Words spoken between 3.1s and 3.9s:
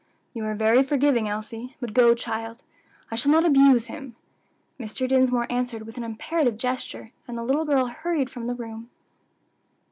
I shall not abuse